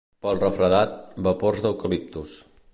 Pel 0.25 0.37
refredat, 0.43 0.95
vapors 1.29 1.63
d'eucaliptus. 1.67 2.37